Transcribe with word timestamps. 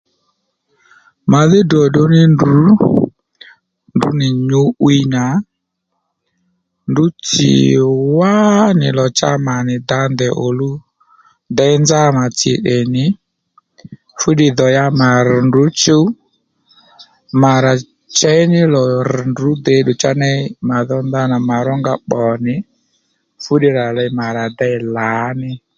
Màdhí 1.31 1.59
dròdró 1.69 2.03
ní 2.13 2.21
ndrǔ 2.33 2.55
ndrǔ 3.95 4.09
nì 4.19 4.27
nyǔ'wiy 4.49 5.01
nà 5.15 5.23
ndrǔ 6.89 7.03
tsì 7.25 7.49
wánì 8.17 8.87
lò 8.97 9.05
cha 9.17 9.31
mà 9.47 9.55
nì 9.67 9.75
dǎ 9.89 9.99
ndèy 10.13 10.33
òluw 10.45 10.75
děy 11.57 11.75
nzá 11.83 12.01
mà 12.17 12.25
tsì 12.37 12.53
tdè 12.59 12.77
nì 12.93 13.05
fúddiy 14.19 14.51
dhò 14.57 14.67
ya 14.77 14.85
mà 14.99 15.09
rr̀ 15.25 15.39
ndrǔ 15.47 15.63
chuw 15.81 16.05
mà 17.41 17.51
rà 17.63 17.73
chěy 18.17 18.41
ní 18.51 18.61
lò 18.73 18.81
rr̀ 19.09 19.21
ndrǔ 19.31 19.49
dèddù 19.65 19.91
cha 20.01 20.11
ney 20.21 20.41
mà 20.69 20.77
dhó 20.87 20.97
ndanà 21.07 21.37
mà 21.49 21.57
rónga 21.67 21.93
pbò 22.05 22.23
nì 22.45 22.55
fúddiy 23.43 23.73
rà 23.77 23.87
ley 23.97 24.09
mà 24.19 24.27
rà 24.37 24.45
dey 24.57 24.77
lǎní 24.95 25.51